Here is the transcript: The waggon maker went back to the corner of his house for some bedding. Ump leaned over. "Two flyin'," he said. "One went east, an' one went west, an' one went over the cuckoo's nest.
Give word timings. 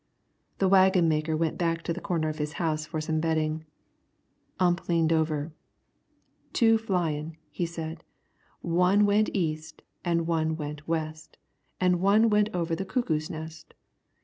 The 0.57 0.67
waggon 0.67 1.07
maker 1.07 1.37
went 1.37 1.59
back 1.59 1.83
to 1.83 1.93
the 1.93 2.01
corner 2.01 2.27
of 2.27 2.39
his 2.39 2.53
house 2.53 2.87
for 2.87 2.99
some 2.99 3.19
bedding. 3.19 3.65
Ump 4.59 4.89
leaned 4.89 5.13
over. 5.13 5.53
"Two 6.53 6.79
flyin'," 6.79 7.37
he 7.51 7.67
said. 7.67 8.03
"One 8.61 9.05
went 9.05 9.29
east, 9.31 9.83
an' 10.03 10.25
one 10.25 10.57
went 10.57 10.87
west, 10.87 11.37
an' 11.79 11.99
one 11.99 12.31
went 12.31 12.49
over 12.51 12.75
the 12.75 12.83
cuckoo's 12.83 13.29
nest. 13.29 13.75